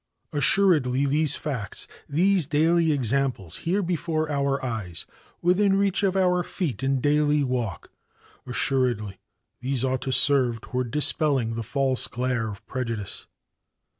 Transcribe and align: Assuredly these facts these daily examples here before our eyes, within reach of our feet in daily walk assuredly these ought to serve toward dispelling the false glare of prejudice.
Assuredly 0.33 1.05
these 1.05 1.35
facts 1.35 1.87
these 2.09 2.47
daily 2.47 2.91
examples 2.91 3.57
here 3.69 3.83
before 3.83 4.31
our 4.31 4.59
eyes, 4.65 5.05
within 5.43 5.77
reach 5.77 6.01
of 6.01 6.17
our 6.17 6.41
feet 6.41 6.81
in 6.81 6.99
daily 6.99 7.43
walk 7.43 7.91
assuredly 8.47 9.19
these 9.59 9.85
ought 9.85 10.01
to 10.01 10.11
serve 10.11 10.59
toward 10.59 10.89
dispelling 10.89 11.53
the 11.53 11.61
false 11.61 12.07
glare 12.07 12.47
of 12.47 12.65
prejudice. 12.65 13.27